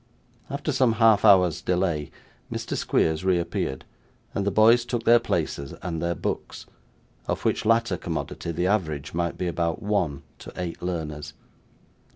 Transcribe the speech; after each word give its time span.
After 0.49 0.71
some 0.71 0.93
half 0.93 1.23
hour's 1.23 1.61
delay, 1.61 2.09
Mr. 2.51 2.75
Squeers 2.75 3.23
reappeared, 3.23 3.85
and 4.33 4.47
the 4.47 4.49
boys 4.49 4.83
took 4.83 5.03
their 5.03 5.19
places 5.19 5.75
and 5.83 6.01
their 6.01 6.15
books, 6.15 6.65
of 7.27 7.45
which 7.45 7.65
latter 7.65 7.97
commodity 7.97 8.51
the 8.51 8.65
average 8.65 9.13
might 9.13 9.37
be 9.37 9.45
about 9.45 9.83
one 9.83 10.23
to 10.39 10.51
eight 10.59 10.81
learners. 10.81 11.33